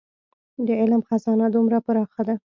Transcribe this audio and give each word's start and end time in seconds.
د 0.67 0.69
علم 0.81 1.01
خزانه 1.07 1.45
دومره 1.53 1.77
پراخه 1.85 2.21
ده. 2.27 2.35